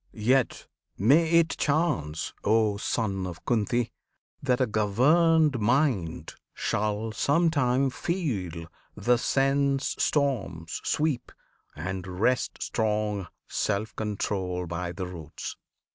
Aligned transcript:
Yet 0.13 0.65
may 0.97 1.29
it 1.29 1.49
chance, 1.59 2.33
O 2.43 2.77
Son 2.77 3.27
of 3.27 3.45
Kunti! 3.45 3.91
that 4.41 4.59
a 4.59 4.65
governed 4.65 5.59
mind 5.59 6.33
Shall 6.55 7.11
some 7.11 7.51
time 7.51 7.91
feel 7.91 8.65
the 8.95 9.17
sense 9.17 9.95
storms 9.99 10.81
sweep, 10.83 11.31
and 11.75 12.07
wrest 12.19 12.63
Strong 12.63 13.27
self 13.47 13.95
control 13.95 14.65
by 14.65 14.91
the 14.91 15.05
roots. 15.05 15.55